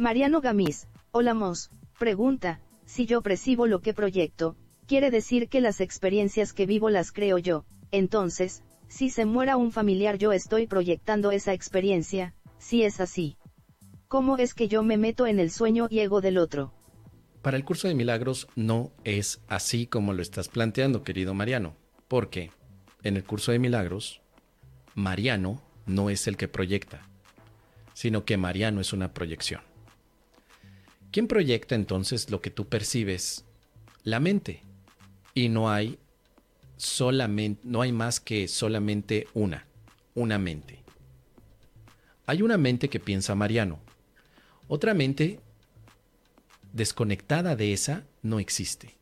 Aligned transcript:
Mariano 0.00 0.40
Gamis, 0.40 0.88
hola 1.10 1.34
Mos, 1.34 1.70
pregunta, 1.98 2.58
si 2.86 3.04
yo 3.04 3.20
percibo 3.20 3.66
lo 3.66 3.82
que 3.82 3.92
proyecto, 3.92 4.56
quiere 4.86 5.10
decir 5.10 5.50
que 5.50 5.60
las 5.60 5.82
experiencias 5.82 6.54
que 6.54 6.64
vivo 6.64 6.88
las 6.88 7.12
creo 7.12 7.36
yo, 7.36 7.66
entonces, 7.90 8.64
si 8.88 9.10
se 9.10 9.26
muera 9.26 9.58
un 9.58 9.72
familiar 9.72 10.16
yo 10.16 10.32
estoy 10.32 10.66
proyectando 10.66 11.32
esa 11.32 11.52
experiencia, 11.52 12.34
si 12.56 12.82
es 12.82 12.98
así. 12.98 13.36
¿Cómo 14.08 14.38
es 14.38 14.54
que 14.54 14.68
yo 14.68 14.82
me 14.82 14.96
meto 14.96 15.26
en 15.26 15.38
el 15.38 15.50
sueño 15.50 15.86
y 15.90 15.98
ego 15.98 16.22
del 16.22 16.38
otro? 16.38 16.72
Para 17.42 17.58
el 17.58 17.64
curso 17.66 17.86
de 17.86 17.94
milagros 17.94 18.48
no 18.56 18.92
es 19.04 19.42
así 19.48 19.86
como 19.86 20.14
lo 20.14 20.22
estás 20.22 20.48
planteando, 20.48 21.02
querido 21.02 21.34
Mariano, 21.34 21.76
porque 22.08 22.52
en 23.02 23.18
el 23.18 23.24
curso 23.24 23.52
de 23.52 23.58
milagros, 23.58 24.22
Mariano 24.94 25.60
no 25.84 26.08
es 26.08 26.26
el 26.26 26.38
que 26.38 26.48
proyecta, 26.48 27.02
sino 27.92 28.24
que 28.24 28.38
Mariano 28.38 28.80
es 28.80 28.94
una 28.94 29.12
proyección. 29.12 29.60
¿Quién 31.10 31.26
proyecta 31.26 31.74
entonces 31.74 32.30
lo 32.30 32.40
que 32.40 32.50
tú 32.50 32.68
percibes? 32.68 33.44
La 34.04 34.20
mente. 34.20 34.62
Y 35.34 35.48
no 35.48 35.70
hay 35.70 35.98
solamente 36.76 37.60
no 37.64 37.82
hay 37.82 37.92
más 37.92 38.20
que 38.20 38.48
solamente 38.48 39.26
una, 39.34 39.66
una 40.14 40.38
mente. 40.38 40.82
Hay 42.26 42.42
una 42.42 42.56
mente 42.56 42.88
que 42.88 43.00
piensa 43.00 43.34
Mariano. 43.34 43.80
Otra 44.68 44.94
mente 44.94 45.40
desconectada 46.72 47.56
de 47.56 47.72
esa 47.72 48.04
no 48.22 48.38
existe. 48.38 48.96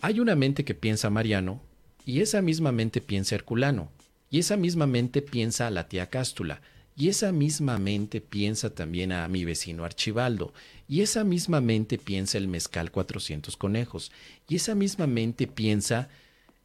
Hay 0.00 0.18
una 0.20 0.34
mente 0.34 0.64
que 0.64 0.74
piensa 0.74 1.08
Mariano 1.08 1.62
y 2.04 2.20
esa 2.20 2.42
misma 2.42 2.72
mente 2.72 3.00
piensa 3.00 3.36
Herculano 3.36 3.90
y 4.28 4.40
esa 4.40 4.56
misma 4.56 4.86
mente 4.86 5.22
piensa 5.22 5.70
la 5.70 5.88
tía 5.88 6.10
Cástula 6.10 6.60
y 6.96 7.08
esa 7.08 7.32
misma 7.32 7.78
mente 7.78 8.20
piensa 8.20 8.70
también 8.74 9.12
a 9.12 9.26
mi 9.28 9.44
vecino 9.44 9.84
Archibaldo 9.84 10.52
y 10.88 11.00
esa 11.00 11.24
misma 11.24 11.60
mente 11.60 11.98
piensa 11.98 12.38
el 12.38 12.48
mezcal 12.48 12.90
400 12.90 13.56
conejos 13.56 14.12
y 14.48 14.56
esa 14.56 14.74
misma 14.74 15.06
mente 15.06 15.46
piensa 15.46 16.08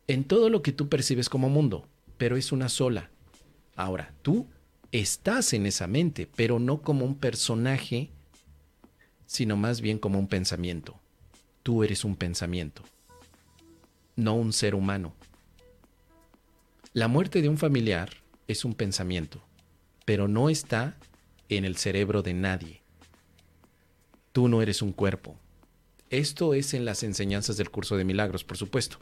en 0.07 0.23
todo 0.23 0.49
lo 0.49 0.61
que 0.61 0.71
tú 0.71 0.89
percibes 0.89 1.29
como 1.29 1.49
mundo, 1.49 1.87
pero 2.17 2.37
es 2.37 2.52
una 2.52 2.69
sola. 2.69 3.09
Ahora, 3.75 4.13
tú 4.21 4.47
estás 4.91 5.53
en 5.53 5.65
esa 5.65 5.87
mente, 5.87 6.30
pero 6.35 6.59
no 6.59 6.81
como 6.81 7.05
un 7.05 7.15
personaje 7.15 8.11
sino 9.27 9.57
más 9.57 9.81
bien 9.81 9.99
como 9.99 10.17
un 10.17 10.27
pensamiento. 10.27 10.99
Tú 11.61 11.83
eres 11.83 12.03
un 12.05 12.15
pensamiento, 12.15 12.81
no 14.15 14.33
un 14.35 14.53
ser 14.53 14.73
humano. 14.73 15.13
La 16.93 17.09
muerte 17.09 17.41
de 17.41 17.49
un 17.49 17.57
familiar 17.57 18.09
es 18.47 18.65
un 18.65 18.73
pensamiento, 18.73 19.43
pero 20.08 20.27
no 20.27 20.50
está 20.50 20.97
en 21.50 21.66
el 21.66 21.77
cerebro 21.77 22.23
de 22.23 22.33
nadie. 22.33 22.81
Tú 24.31 24.47
no 24.47 24.64
eres 24.64 24.81
un 24.81 24.91
cuerpo. 24.91 25.36
Esto 26.09 26.55
es 26.55 26.73
en 26.73 26.86
las 26.86 27.03
enseñanzas 27.03 27.58
del 27.58 27.69
curso 27.69 27.95
de 27.95 28.05
milagros, 28.05 28.44
por 28.44 28.58
supuesto. 28.58 28.97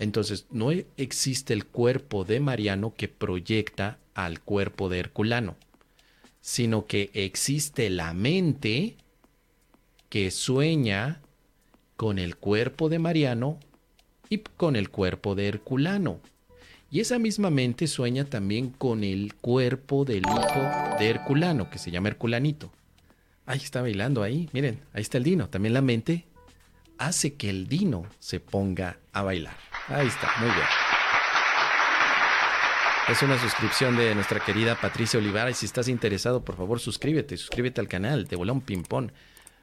Entonces, 0.00 0.46
no 0.50 0.70
existe 0.96 1.52
el 1.52 1.66
cuerpo 1.66 2.24
de 2.24 2.40
Mariano 2.40 2.94
que 2.96 3.06
proyecta 3.06 3.98
al 4.14 4.40
cuerpo 4.40 4.88
de 4.88 4.98
Herculano 4.98 5.56
sino 6.40 6.86
que 6.86 7.10
existe 7.12 7.90
la 7.90 8.14
mente 8.14 8.96
que 10.08 10.30
sueña 10.30 11.20
con 11.96 12.18
el 12.18 12.36
cuerpo 12.36 12.88
de 12.88 12.98
Mariano 12.98 13.58
y 14.30 14.38
con 14.38 14.76
el 14.76 14.88
cuerpo 14.90 15.34
de 15.34 15.48
Herculano. 15.48 16.20
Y 16.90 17.00
esa 17.00 17.18
misma 17.18 17.50
mente 17.50 17.86
sueña 17.86 18.24
también 18.24 18.70
con 18.70 19.04
el 19.04 19.34
cuerpo 19.34 20.06
del 20.06 20.22
hijo 20.22 20.96
de 20.98 21.10
Herculano, 21.10 21.68
que 21.68 21.78
se 21.78 21.90
llama 21.90 22.08
Herculanito. 22.08 22.72
Ahí 23.44 23.58
está 23.58 23.82
bailando 23.82 24.22
ahí, 24.22 24.48
miren, 24.52 24.80
ahí 24.94 25.02
está 25.02 25.18
el 25.18 25.24
Dino. 25.24 25.48
También 25.50 25.74
la 25.74 25.82
mente 25.82 26.24
hace 26.96 27.34
que 27.34 27.50
el 27.50 27.68
Dino 27.68 28.06
se 28.18 28.40
ponga 28.40 28.98
a 29.12 29.22
bailar. 29.22 29.56
Ahí 29.88 30.06
está, 30.06 30.30
muy 30.40 30.48
bien. 30.48 30.66
Es 33.10 33.22
una 33.22 33.38
suscripción 33.38 33.96
de 33.96 34.14
nuestra 34.14 34.40
querida 34.40 34.78
Patricia 34.78 35.18
Olivares. 35.18 35.58
Y 35.58 35.60
si 35.60 35.66
estás 35.66 35.88
interesado, 35.88 36.42
por 36.44 36.56
favor, 36.56 36.80
suscríbete, 36.80 37.36
suscríbete 37.36 37.80
al 37.80 37.88
canal 37.88 38.26
de 38.26 38.36
Bolón 38.36 38.60
Pimpón. 38.62 39.12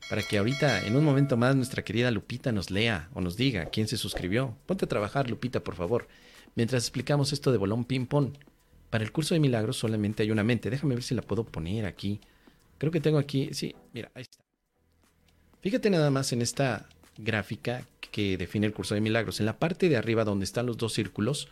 Para 0.09 0.21
que 0.21 0.37
ahorita, 0.37 0.85
en 0.85 0.95
un 0.95 1.03
momento 1.03 1.37
más, 1.37 1.55
nuestra 1.55 1.83
querida 1.83 2.11
Lupita 2.11 2.51
nos 2.51 2.69
lea 2.69 3.09
o 3.13 3.21
nos 3.21 3.35
diga 3.35 3.65
quién 3.65 3.87
se 3.87 3.97
suscribió. 3.97 4.55
Ponte 4.67 4.85
a 4.85 4.87
trabajar, 4.87 5.29
Lupita, 5.29 5.59
por 5.59 5.75
favor. 5.75 6.07
Mientras 6.55 6.83
explicamos 6.83 7.33
esto 7.33 7.51
de 7.51 7.57
Bolón 7.57 7.85
Pimpón. 7.85 8.37
Para 8.89 9.03
el 9.03 9.11
curso 9.11 9.33
de 9.33 9.39
milagros 9.39 9.77
solamente 9.77 10.23
hay 10.23 10.31
una 10.31 10.43
mente. 10.43 10.69
Déjame 10.69 10.95
ver 10.95 11.03
si 11.03 11.13
la 11.15 11.21
puedo 11.21 11.43
poner 11.43 11.85
aquí. 11.85 12.21
Creo 12.77 12.91
que 12.91 13.01
tengo 13.01 13.17
aquí. 13.17 13.49
Sí, 13.53 13.75
mira, 13.93 14.09
ahí 14.15 14.21
está. 14.21 14.43
Fíjate 15.61 15.89
nada 15.89 16.11
más 16.11 16.31
en 16.31 16.41
esta 16.41 16.87
gráfica 17.17 17.85
que 18.11 18.37
define 18.37 18.67
el 18.67 18.73
curso 18.73 18.95
de 18.95 19.01
milagros. 19.01 19.39
En 19.39 19.45
la 19.45 19.57
parte 19.57 19.89
de 19.89 19.97
arriba 19.97 20.23
donde 20.23 20.45
están 20.45 20.65
los 20.65 20.77
dos 20.77 20.93
círculos, 20.93 21.49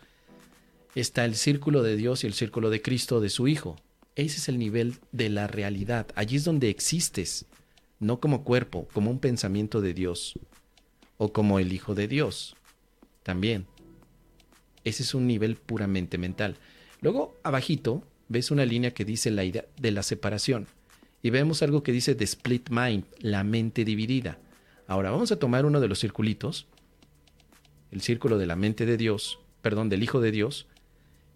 está 0.94 1.24
el 1.24 1.34
círculo 1.34 1.82
de 1.82 1.96
Dios 1.96 2.24
y 2.24 2.26
el 2.26 2.34
círculo 2.34 2.70
de 2.70 2.80
Cristo 2.80 3.20
de 3.20 3.28
su 3.28 3.48
Hijo. 3.48 3.76
Ese 4.16 4.38
es 4.38 4.48
el 4.48 4.58
nivel 4.58 4.96
de 5.12 5.28
la 5.28 5.46
realidad. 5.46 6.06
Allí 6.14 6.36
es 6.36 6.44
donde 6.44 6.70
existes, 6.70 7.46
no 7.98 8.20
como 8.20 8.44
cuerpo, 8.44 8.86
como 8.92 9.10
un 9.10 9.18
pensamiento 9.18 9.80
de 9.80 9.92
Dios 9.92 10.34
o 11.18 11.32
como 11.32 11.58
el 11.58 11.72
Hijo 11.72 11.94
de 11.94 12.08
Dios. 12.08 12.56
También. 13.22 13.66
Ese 14.84 15.02
es 15.02 15.14
un 15.14 15.26
nivel 15.26 15.56
puramente 15.56 16.18
mental. 16.18 16.56
Luego, 17.00 17.36
abajito, 17.42 18.02
ves 18.28 18.50
una 18.50 18.64
línea 18.64 18.92
que 18.92 19.04
dice 19.04 19.30
la 19.30 19.44
idea 19.44 19.64
de 19.78 19.90
la 19.90 20.02
separación. 20.02 20.66
Y 21.22 21.30
vemos 21.30 21.62
algo 21.62 21.82
que 21.82 21.92
dice 21.92 22.14
the 22.14 22.24
split 22.24 22.68
mind, 22.70 23.04
la 23.20 23.44
mente 23.44 23.84
dividida. 23.84 24.38
Ahora, 24.86 25.10
vamos 25.10 25.32
a 25.32 25.38
tomar 25.38 25.64
uno 25.64 25.80
de 25.80 25.88
los 25.88 26.00
circulitos, 26.00 26.66
el 27.90 28.02
círculo 28.02 28.36
de 28.36 28.46
la 28.46 28.56
mente 28.56 28.84
de 28.84 28.96
Dios, 28.96 29.38
perdón, 29.62 29.88
del 29.88 30.02
Hijo 30.02 30.20
de 30.20 30.30
Dios, 30.30 30.66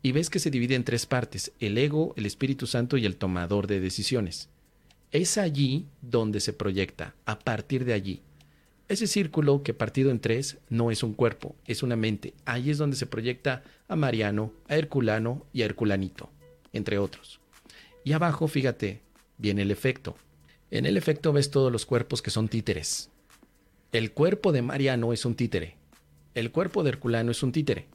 y 0.03 0.13
ves 0.13 0.29
que 0.31 0.39
se 0.39 0.51
divide 0.51 0.75
en 0.75 0.85
tres 0.85 1.07
partes, 1.07 1.53
el 1.59 1.79
ego, 1.79 2.13
el 2.17 2.27
Espíritu 2.27 2.67
Santo 2.67 2.97
y 2.99 3.07
el 3.07 3.17
tomador 3.17 3.67
de 3.67 3.81
decisiones. 3.81 4.49
Es 5.11 5.39
allí 5.39 5.87
donde 6.03 6.41
se 6.41 6.53
proyecta, 6.53 7.15
a 7.25 7.39
partir 7.39 7.85
de 7.87 7.95
allí. 7.95 8.21
Ese 8.89 9.07
círculo 9.07 9.63
que 9.63 9.75
partido 9.75 10.11
en 10.11 10.19
tres 10.19 10.57
no 10.71 10.91
es 10.91 11.03
un 11.03 11.13
cuerpo, 11.13 11.55
es 11.67 11.83
una 11.83 11.95
mente. 11.95 12.33
Allí 12.47 12.71
es 12.71 12.79
donde 12.79 12.97
se 12.97 13.05
proyecta 13.05 13.63
a 13.87 13.97
Mariano, 13.97 14.55
a 14.67 14.77
Herculano 14.77 15.47
y 15.53 15.61
a 15.61 15.67
Herculanito, 15.67 16.31
entre 16.73 16.97
otros. 16.97 17.39
Y 18.03 18.13
abajo, 18.13 18.49
fíjate, 18.49 19.03
viene 19.37 19.63
el 19.63 19.71
efecto. 19.71 20.17
En 20.71 20.87
el 20.87 20.97
efecto 20.97 21.35
ves 21.35 21.51
todos 21.51 21.71
los 21.71 21.85
cuerpos 21.85 22.23
que 22.23 22.31
son 22.31 22.49
títeres. 22.49 23.11
El 23.93 24.13
cuerpo 24.13 24.53
de 24.53 24.63
Mariano 24.63 25.13
es 25.13 25.27
un 25.27 25.35
títere. 25.35 25.77
El 26.35 26.51
cuerpo 26.51 26.83
de 26.83 26.91
Herculano 26.91 27.31
es 27.31 27.43
un 27.43 27.53
títere. 27.53 27.89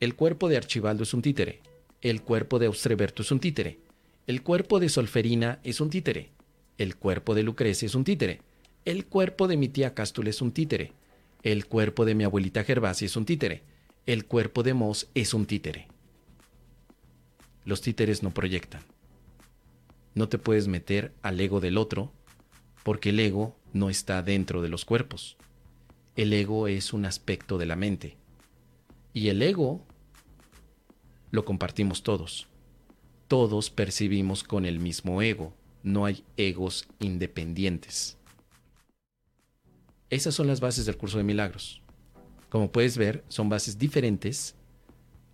El 0.00 0.14
cuerpo 0.14 0.50
de 0.50 0.58
Archibaldo 0.58 1.04
es 1.04 1.14
un 1.14 1.22
títere. 1.22 1.60
El 2.02 2.20
cuerpo 2.20 2.58
de 2.58 2.66
Austreberto 2.66 3.22
es 3.22 3.30
un 3.30 3.40
títere. 3.40 3.78
El 4.26 4.42
cuerpo 4.42 4.80
de 4.80 4.90
Solferina 4.90 5.60
es 5.64 5.80
un 5.80 5.88
títere. 5.88 6.30
El 6.76 6.96
cuerpo 6.96 7.34
de 7.34 7.42
Lucrecia 7.42 7.86
es 7.86 7.94
un 7.94 8.04
títere. 8.04 8.42
El 8.86 9.04
cuerpo 9.04 9.48
de 9.48 9.56
mi 9.56 9.68
tía 9.68 9.94
Cástula 9.94 10.30
es 10.30 10.40
un 10.40 10.52
títere. 10.52 10.92
El 11.42 11.66
cuerpo 11.66 12.04
de 12.04 12.14
mi 12.14 12.22
abuelita 12.22 12.62
Gervasia 12.62 13.06
es 13.06 13.16
un 13.16 13.26
títere. 13.26 13.64
El 14.06 14.26
cuerpo 14.26 14.62
de 14.62 14.74
Mos 14.74 15.08
es 15.12 15.34
un 15.34 15.44
títere. 15.44 15.88
Los 17.64 17.80
títeres 17.80 18.22
no 18.22 18.32
proyectan. 18.32 18.82
No 20.14 20.28
te 20.28 20.38
puedes 20.38 20.68
meter 20.68 21.12
al 21.22 21.40
ego 21.40 21.58
del 21.58 21.78
otro 21.78 22.12
porque 22.84 23.08
el 23.08 23.18
ego 23.18 23.56
no 23.72 23.90
está 23.90 24.22
dentro 24.22 24.62
de 24.62 24.68
los 24.68 24.84
cuerpos. 24.84 25.36
El 26.14 26.32
ego 26.32 26.68
es 26.68 26.92
un 26.92 27.06
aspecto 27.06 27.58
de 27.58 27.66
la 27.66 27.74
mente. 27.74 28.16
Y 29.12 29.30
el 29.30 29.42
ego 29.42 29.84
lo 31.32 31.44
compartimos 31.44 32.04
todos. 32.04 32.46
Todos 33.26 33.68
percibimos 33.68 34.44
con 34.44 34.64
el 34.64 34.78
mismo 34.78 35.22
ego. 35.22 35.54
No 35.82 36.04
hay 36.04 36.22
egos 36.36 36.86
independientes. 37.00 38.16
Esas 40.08 40.34
son 40.34 40.46
las 40.46 40.60
bases 40.60 40.86
del 40.86 40.96
curso 40.96 41.18
de 41.18 41.24
milagros. 41.24 41.82
Como 42.48 42.70
puedes 42.70 42.96
ver, 42.96 43.24
son 43.28 43.48
bases 43.48 43.78
diferentes 43.78 44.54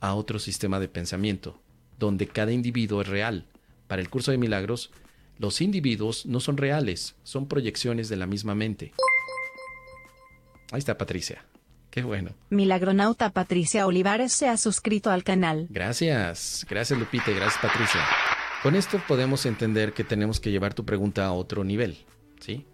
a 0.01 0.15
otro 0.15 0.39
sistema 0.39 0.81
de 0.81 0.89
pensamiento, 0.89 1.61
donde 1.99 2.27
cada 2.27 2.53
individuo 2.53 3.03
es 3.03 3.09
real. 3.09 3.47
Para 3.87 4.01
el 4.01 4.09
curso 4.09 4.31
de 4.31 4.39
milagros, 4.39 4.91
los 5.39 5.61
individuos 5.61 6.25
no 6.25 6.41
son 6.41 6.57
reales, 6.57 7.17
son 7.23 7.49
proyecciones 7.49 8.09
de 8.09 8.17
la 8.17 8.27
misma 8.27 8.55
mente. 8.55 8.93
Ahí 10.73 10.79
está 10.79 10.97
Patricia. 10.97 11.45
Qué 11.91 12.03
bueno. 12.03 12.31
Milagronauta 12.49 13.29
Patricia 13.31 13.87
Olivares 13.87 14.33
se 14.33 14.49
ha 14.49 14.57
suscrito 14.57 15.11
al 15.11 15.23
canal. 15.23 15.67
Gracias, 15.69 16.67
gracias 16.69 16.99
Lupita 16.99 17.31
y 17.31 17.35
gracias 17.35 17.61
Patricia. 17.61 18.01
Con 18.63 18.75
esto 18.75 19.03
podemos 19.07 19.45
entender 19.45 19.93
que 19.93 20.03
tenemos 20.03 20.41
que 20.41 20.51
llevar 20.51 20.73
tu 20.73 20.87
pregunta 20.87 21.27
a 21.27 21.33
otro 21.33 21.63
nivel, 21.63 21.99
¿sí? 22.41 22.65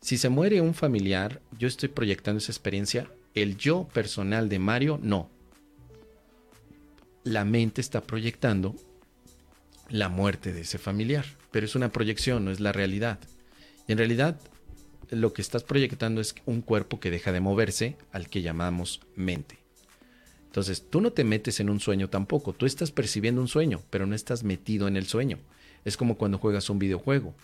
Si 0.00 0.18
se 0.18 0.28
muere 0.28 0.60
un 0.60 0.74
familiar, 0.74 1.40
yo 1.58 1.68
estoy 1.68 1.88
proyectando 1.88 2.38
esa 2.38 2.52
experiencia. 2.52 3.10
El 3.34 3.56
yo 3.56 3.88
personal 3.92 4.48
de 4.48 4.58
Mario, 4.58 4.98
no. 5.02 5.30
La 7.24 7.44
mente 7.44 7.80
está 7.80 8.02
proyectando 8.02 8.76
la 9.88 10.08
muerte 10.08 10.52
de 10.52 10.62
ese 10.62 10.78
familiar, 10.78 11.24
pero 11.50 11.66
es 11.66 11.74
una 11.74 11.90
proyección, 11.90 12.44
no 12.44 12.50
es 12.50 12.60
la 12.60 12.72
realidad. 12.72 13.18
Y 13.86 13.92
en 13.92 13.98
realidad 13.98 14.38
lo 15.10 15.32
que 15.32 15.42
estás 15.42 15.62
proyectando 15.62 16.20
es 16.20 16.34
un 16.46 16.62
cuerpo 16.62 17.00
que 17.00 17.10
deja 17.10 17.32
de 17.32 17.40
moverse 17.40 17.96
al 18.12 18.28
que 18.28 18.42
llamamos 18.42 19.00
mente. 19.14 19.58
Entonces, 20.46 20.88
tú 20.88 21.00
no 21.00 21.12
te 21.12 21.24
metes 21.24 21.60
en 21.60 21.68
un 21.68 21.80
sueño 21.80 22.08
tampoco, 22.08 22.52
tú 22.52 22.64
estás 22.64 22.90
percibiendo 22.90 23.40
un 23.40 23.48
sueño, 23.48 23.82
pero 23.90 24.06
no 24.06 24.14
estás 24.14 24.42
metido 24.42 24.88
en 24.88 24.96
el 24.96 25.06
sueño. 25.06 25.38
Es 25.84 25.96
como 25.96 26.16
cuando 26.16 26.38
juegas 26.38 26.70
un 26.70 26.78
videojuego. 26.78 27.34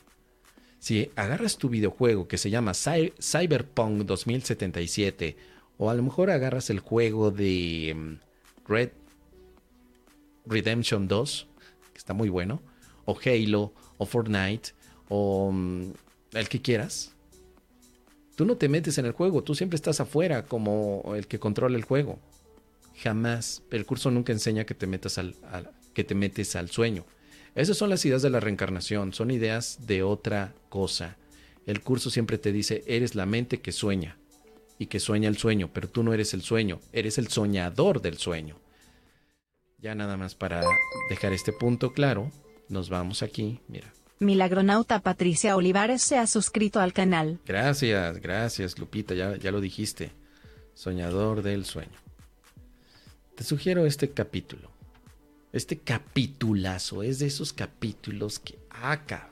Si 0.82 1.12
agarras 1.14 1.58
tu 1.58 1.68
videojuego 1.68 2.26
que 2.26 2.36
se 2.36 2.50
llama 2.50 2.72
Cyberpunk 2.74 4.02
2077, 4.02 5.36
o 5.78 5.90
a 5.90 5.94
lo 5.94 6.02
mejor 6.02 6.28
agarras 6.28 6.70
el 6.70 6.80
juego 6.80 7.30
de 7.30 7.94
mm, 7.94 8.68
Red 8.68 8.90
Redemption 10.44 11.06
2, 11.06 11.46
que 11.92 11.98
está 11.98 12.14
muy 12.14 12.28
bueno, 12.30 12.60
o 13.04 13.16
Halo, 13.24 13.72
o 13.96 14.06
Fortnite, 14.06 14.70
o 15.08 15.52
mm, 15.52 15.92
el 16.32 16.48
que 16.48 16.60
quieras, 16.60 17.14
tú 18.34 18.44
no 18.44 18.56
te 18.56 18.68
metes 18.68 18.98
en 18.98 19.06
el 19.06 19.12
juego, 19.12 19.44
tú 19.44 19.54
siempre 19.54 19.76
estás 19.76 20.00
afuera 20.00 20.46
como 20.46 21.12
el 21.14 21.28
que 21.28 21.38
controla 21.38 21.76
el 21.76 21.84
juego. 21.84 22.18
Jamás, 22.96 23.62
el 23.70 23.86
curso 23.86 24.10
nunca 24.10 24.32
enseña 24.32 24.64
que 24.64 24.74
te 24.74 24.88
metas 24.88 25.16
al, 25.16 25.36
que 25.94 26.02
te 26.02 26.16
metes 26.16 26.56
al 26.56 26.70
sueño. 26.70 27.04
Esas 27.54 27.76
son 27.76 27.90
las 27.90 28.04
ideas 28.04 28.22
de 28.22 28.30
la 28.30 28.40
reencarnación, 28.40 29.12
son 29.12 29.30
ideas 29.30 29.86
de 29.86 30.02
otra 30.02 30.54
cosa. 30.70 31.16
El 31.66 31.82
curso 31.82 32.10
siempre 32.10 32.38
te 32.38 32.50
dice, 32.50 32.82
eres 32.86 33.14
la 33.14 33.26
mente 33.26 33.60
que 33.60 33.72
sueña 33.72 34.16
y 34.78 34.86
que 34.86 34.98
sueña 34.98 35.28
el 35.28 35.36
sueño, 35.36 35.70
pero 35.72 35.88
tú 35.88 36.02
no 36.02 36.14
eres 36.14 36.32
el 36.34 36.42
sueño, 36.42 36.80
eres 36.92 37.18
el 37.18 37.28
soñador 37.28 38.00
del 38.00 38.16
sueño. 38.16 38.56
Ya 39.78 39.94
nada 39.94 40.16
más 40.16 40.34
para 40.34 40.62
dejar 41.10 41.32
este 41.32 41.52
punto 41.52 41.92
claro, 41.92 42.30
nos 42.68 42.88
vamos 42.88 43.22
aquí, 43.22 43.60
mira. 43.68 43.92
Milagronauta 44.18 45.00
Patricia 45.00 45.56
Olivares 45.56 46.00
se 46.00 46.16
ha 46.16 46.26
suscrito 46.26 46.80
al 46.80 46.92
canal. 46.92 47.38
Gracias, 47.44 48.18
gracias 48.18 48.78
Lupita, 48.78 49.14
ya, 49.14 49.36
ya 49.36 49.50
lo 49.50 49.60
dijiste. 49.60 50.12
Soñador 50.74 51.42
del 51.42 51.66
sueño. 51.66 51.98
Te 53.34 53.44
sugiero 53.44 53.84
este 53.84 54.10
capítulo. 54.10 54.71
Este 55.52 55.78
capitulazo 55.78 57.02
es 57.02 57.18
de 57.18 57.26
esos 57.26 57.52
capítulos 57.52 58.38
que 58.38 58.58
acá 58.70 59.28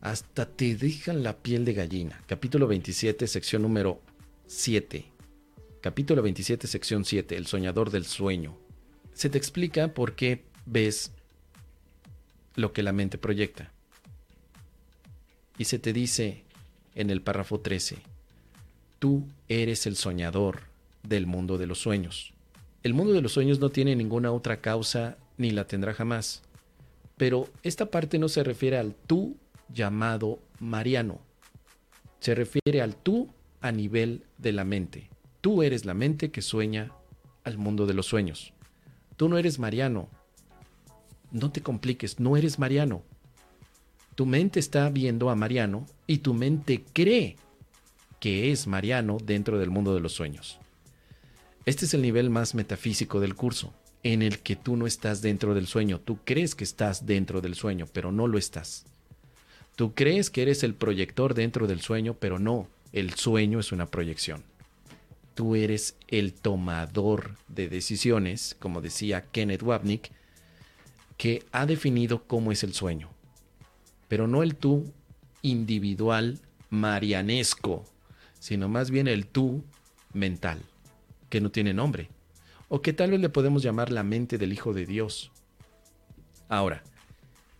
hasta 0.00 0.44
te 0.46 0.74
dejan 0.74 1.22
la 1.22 1.36
piel 1.36 1.64
de 1.64 1.72
gallina. 1.72 2.20
Capítulo 2.26 2.66
27, 2.66 3.28
sección 3.28 3.62
número 3.62 4.00
7. 4.48 5.06
Capítulo 5.80 6.20
27, 6.20 6.66
sección 6.66 7.04
7, 7.04 7.36
El 7.36 7.46
soñador 7.46 7.90
del 7.90 8.06
sueño. 8.06 8.56
Se 9.14 9.30
te 9.30 9.38
explica 9.38 9.94
por 9.94 10.16
qué 10.16 10.44
ves 10.64 11.12
lo 12.56 12.72
que 12.72 12.82
la 12.82 12.92
mente 12.92 13.18
proyecta. 13.18 13.70
Y 15.58 15.66
se 15.66 15.78
te 15.78 15.92
dice 15.92 16.42
en 16.96 17.10
el 17.10 17.22
párrafo 17.22 17.60
13, 17.60 17.98
tú 18.98 19.28
eres 19.48 19.86
el 19.86 19.94
soñador 19.94 20.62
del 21.04 21.26
mundo 21.26 21.56
de 21.56 21.68
los 21.68 21.78
sueños. 21.78 22.35
El 22.86 22.94
mundo 22.94 23.12
de 23.12 23.20
los 23.20 23.32
sueños 23.32 23.58
no 23.58 23.70
tiene 23.70 23.96
ninguna 23.96 24.30
otra 24.30 24.60
causa 24.60 25.18
ni 25.38 25.50
la 25.50 25.66
tendrá 25.66 25.92
jamás. 25.92 26.44
Pero 27.16 27.48
esta 27.64 27.90
parte 27.90 28.16
no 28.16 28.28
se 28.28 28.44
refiere 28.44 28.78
al 28.78 28.94
tú 28.94 29.36
llamado 29.74 30.38
Mariano. 30.60 31.18
Se 32.20 32.36
refiere 32.36 32.82
al 32.82 32.94
tú 32.94 33.28
a 33.60 33.72
nivel 33.72 34.22
de 34.38 34.52
la 34.52 34.62
mente. 34.62 35.10
Tú 35.40 35.64
eres 35.64 35.84
la 35.84 35.94
mente 35.94 36.30
que 36.30 36.42
sueña 36.42 36.92
al 37.42 37.58
mundo 37.58 37.86
de 37.86 37.94
los 37.94 38.06
sueños. 38.06 38.52
Tú 39.16 39.28
no 39.28 39.36
eres 39.36 39.58
Mariano. 39.58 40.08
No 41.32 41.50
te 41.50 41.62
compliques, 41.62 42.20
no 42.20 42.36
eres 42.36 42.60
Mariano. 42.60 43.02
Tu 44.14 44.26
mente 44.26 44.60
está 44.60 44.90
viendo 44.90 45.28
a 45.28 45.34
Mariano 45.34 45.86
y 46.06 46.18
tu 46.18 46.34
mente 46.34 46.84
cree 46.92 47.34
que 48.20 48.52
es 48.52 48.68
Mariano 48.68 49.18
dentro 49.20 49.58
del 49.58 49.70
mundo 49.70 49.92
de 49.92 49.98
los 49.98 50.12
sueños. 50.12 50.60
Este 51.66 51.84
es 51.84 51.94
el 51.94 52.02
nivel 52.02 52.30
más 52.30 52.54
metafísico 52.54 53.18
del 53.18 53.34
curso, 53.34 53.74
en 54.04 54.22
el 54.22 54.38
que 54.38 54.54
tú 54.54 54.76
no 54.76 54.86
estás 54.86 55.20
dentro 55.20 55.52
del 55.52 55.66
sueño, 55.66 55.98
tú 55.98 56.20
crees 56.22 56.54
que 56.54 56.62
estás 56.62 57.06
dentro 57.06 57.40
del 57.40 57.56
sueño, 57.56 57.88
pero 57.92 58.12
no 58.12 58.28
lo 58.28 58.38
estás. 58.38 58.84
Tú 59.74 59.92
crees 59.92 60.30
que 60.30 60.42
eres 60.42 60.62
el 60.62 60.74
proyector 60.74 61.34
dentro 61.34 61.66
del 61.66 61.80
sueño, 61.80 62.14
pero 62.14 62.38
no, 62.38 62.68
el 62.92 63.14
sueño 63.14 63.58
es 63.58 63.72
una 63.72 63.86
proyección. 63.86 64.44
Tú 65.34 65.56
eres 65.56 65.96
el 66.06 66.34
tomador 66.34 67.34
de 67.48 67.68
decisiones, 67.68 68.54
como 68.60 68.80
decía 68.80 69.24
Kenneth 69.32 69.64
Wapnick, 69.64 70.12
que 71.16 71.42
ha 71.50 71.66
definido 71.66 72.22
cómo 72.28 72.52
es 72.52 72.62
el 72.62 72.74
sueño, 72.74 73.10
pero 74.06 74.28
no 74.28 74.44
el 74.44 74.54
tú 74.54 74.92
individual 75.42 76.38
marianesco, 76.70 77.84
sino 78.38 78.68
más 78.68 78.92
bien 78.92 79.08
el 79.08 79.26
tú 79.26 79.64
mental 80.12 80.62
que 81.28 81.40
no 81.40 81.50
tiene 81.50 81.74
nombre, 81.74 82.08
o 82.68 82.82
que 82.82 82.92
tal 82.92 83.10
vez 83.10 83.20
le 83.20 83.28
podemos 83.28 83.62
llamar 83.62 83.92
la 83.92 84.02
mente 84.02 84.38
del 84.38 84.52
Hijo 84.52 84.72
de 84.72 84.86
Dios. 84.86 85.30
Ahora, 86.48 86.82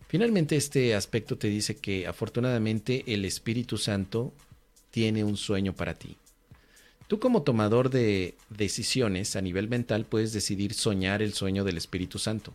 finalmente 0.07 0.55
este 0.55 0.95
aspecto 0.95 1.37
te 1.37 1.47
dice 1.47 1.77
que 1.77 2.07
afortunadamente 2.07 3.03
el 3.07 3.25
Espíritu 3.25 3.77
Santo 3.77 4.33
tiene 4.91 5.23
un 5.23 5.37
sueño 5.37 5.73
para 5.73 5.93
ti. 5.93 6.17
Tú 7.07 7.19
como 7.19 7.43
tomador 7.43 7.89
de 7.89 8.35
decisiones 8.49 9.35
a 9.35 9.41
nivel 9.41 9.69
mental 9.69 10.05
puedes 10.05 10.33
decidir 10.33 10.73
soñar 10.73 11.21
el 11.21 11.33
sueño 11.33 11.63
del 11.63 11.77
Espíritu 11.77 12.19
Santo. 12.19 12.53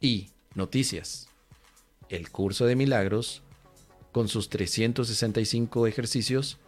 Y 0.00 0.30
noticias. 0.54 1.28
El 2.08 2.30
curso 2.30 2.66
de 2.66 2.74
milagros, 2.74 3.42
con 4.10 4.28
sus 4.28 4.48
365 4.48 5.86
ejercicios, 5.86 6.58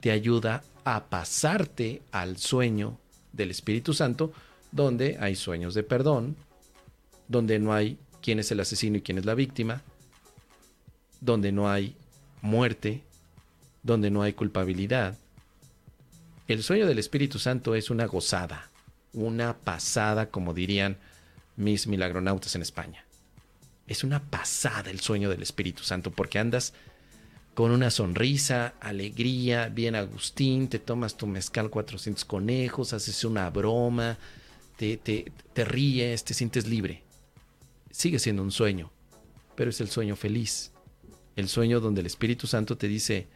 te 0.00 0.10
ayuda 0.10 0.62
a 0.84 1.04
pasarte 1.06 2.02
al 2.12 2.36
sueño 2.36 2.98
del 3.32 3.50
Espíritu 3.50 3.94
Santo, 3.94 4.32
donde 4.72 5.16
hay 5.20 5.34
sueños 5.34 5.74
de 5.74 5.82
perdón, 5.82 6.36
donde 7.28 7.58
no 7.58 7.72
hay 7.72 7.98
quién 8.22 8.38
es 8.38 8.50
el 8.50 8.60
asesino 8.60 8.98
y 8.98 9.02
quién 9.02 9.18
es 9.18 9.24
la 9.24 9.34
víctima, 9.34 9.82
donde 11.20 11.52
no 11.52 11.70
hay 11.70 11.96
muerte, 12.42 13.02
donde 13.82 14.10
no 14.10 14.22
hay 14.22 14.32
culpabilidad. 14.34 15.16
El 16.46 16.62
sueño 16.62 16.86
del 16.86 16.98
Espíritu 16.98 17.38
Santo 17.38 17.74
es 17.74 17.88
una 17.90 18.06
gozada, 18.06 18.70
una 19.12 19.56
pasada, 19.56 20.30
como 20.30 20.52
dirían 20.52 20.98
mis 21.56 21.86
milagronautas 21.86 22.54
en 22.54 22.62
España. 22.62 23.04
Es 23.86 24.04
una 24.04 24.22
pasada 24.22 24.90
el 24.90 25.00
sueño 25.00 25.30
del 25.30 25.42
Espíritu 25.42 25.82
Santo 25.82 26.10
porque 26.10 26.38
andas 26.38 26.74
con 27.54 27.70
una 27.70 27.90
sonrisa, 27.90 28.74
alegría, 28.80 29.68
bien 29.68 29.94
Agustín, 29.94 30.68
te 30.68 30.80
tomas 30.80 31.16
tu 31.16 31.26
mezcal 31.28 31.70
400 31.70 32.24
conejos, 32.24 32.92
haces 32.92 33.24
una 33.24 33.48
broma, 33.50 34.18
te, 34.76 34.96
te, 34.96 35.32
te 35.52 35.64
ríes, 35.64 36.24
te 36.24 36.34
sientes 36.34 36.66
libre. 36.66 37.02
Sigue 37.90 38.18
siendo 38.18 38.42
un 38.42 38.50
sueño, 38.50 38.90
pero 39.54 39.70
es 39.70 39.80
el 39.80 39.88
sueño 39.88 40.16
feliz. 40.16 40.72
El 41.36 41.48
sueño 41.48 41.80
donde 41.80 42.00
el 42.00 42.06
Espíritu 42.06 42.48
Santo 42.48 42.76
te 42.76 42.88
dice, 42.88 43.28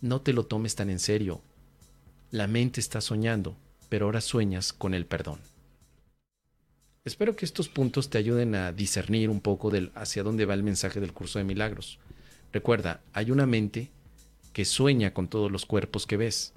no 0.00 0.20
te 0.20 0.32
lo 0.32 0.46
tomes 0.46 0.76
tan 0.76 0.88
en 0.88 1.00
serio. 1.00 1.40
La 2.30 2.46
mente 2.46 2.80
está 2.80 3.00
soñando, 3.00 3.56
pero 3.88 4.06
ahora 4.06 4.20
sueñas 4.20 4.72
con 4.72 4.94
el 4.94 5.06
perdón. 5.06 5.40
Espero 7.04 7.34
que 7.36 7.44
estos 7.44 7.68
puntos 7.68 8.08
te 8.08 8.18
ayuden 8.18 8.54
a 8.54 8.72
discernir 8.72 9.30
un 9.30 9.40
poco 9.40 9.70
del 9.70 9.90
hacia 9.94 10.22
dónde 10.22 10.46
va 10.46 10.54
el 10.54 10.62
mensaje 10.62 11.00
del 11.00 11.12
curso 11.12 11.38
de 11.38 11.44
milagros. 11.44 11.98
Recuerda, 12.54 13.00
hay 13.12 13.32
una 13.32 13.46
mente 13.46 13.90
que 14.52 14.64
sueña 14.64 15.12
con 15.12 15.26
todos 15.26 15.50
los 15.50 15.66
cuerpos 15.66 16.06
que 16.06 16.16
ves. 16.16 16.52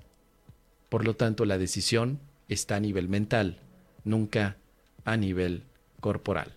Por 0.89 1.03
lo 1.03 1.15
tanto, 1.15 1.43
la 1.43 1.57
decisión 1.57 2.19
está 2.47 2.75
a 2.75 2.79
nivel 2.79 3.09
mental, 3.09 3.57
nunca 4.03 4.57
a 5.05 5.17
nivel 5.17 5.63
corporal. 5.99 6.53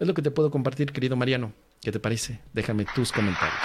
Es 0.00 0.08
lo 0.08 0.14
que 0.14 0.22
te 0.22 0.32
puedo 0.32 0.50
compartir, 0.50 0.90
querido 0.90 1.14
Mariano. 1.14 1.52
¿Qué 1.80 1.92
te 1.92 2.00
parece? 2.00 2.40
Déjame 2.54 2.84
tus 2.92 3.12
comentarios. 3.12 3.60